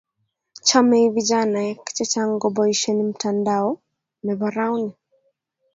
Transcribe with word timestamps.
chome 0.67 0.99
vijanaek 1.15 1.81
chechang 1.95 2.33
koboishen 2.41 2.97
mtandaoo 3.09 3.71
nebo 4.25 4.45
rauni 4.55 4.91